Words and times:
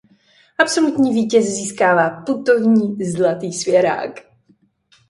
Absolutní 0.57 1.13
vítěz 1.13 1.45
získává 1.45 2.09
putovní 2.09 3.05
Zlatý 3.05 3.53
svěrák. 3.53 4.19